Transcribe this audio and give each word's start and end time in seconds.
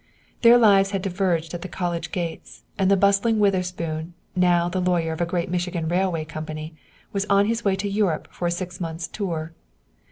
Their 0.41 0.57
lives 0.57 0.89
had 0.89 1.03
diverged 1.03 1.53
at 1.53 1.61
the 1.61 1.67
college 1.67 2.11
gates, 2.11 2.63
and 2.75 2.89
the 2.89 2.97
bustling 2.97 3.37
Witherspoon, 3.37 4.15
now 4.35 4.67
the 4.67 4.81
lawyer 4.81 5.13
of 5.13 5.21
a 5.21 5.27
great 5.27 5.47
Michigan 5.51 5.87
railway 5.87 6.25
company, 6.25 6.73
was 7.13 7.25
on 7.29 7.45
his 7.45 7.63
way 7.63 7.75
to 7.75 7.87
Europe 7.87 8.27
for 8.31 8.47
a 8.47 8.49
six 8.51 8.81
months' 8.81 9.07
tour. 9.07 9.53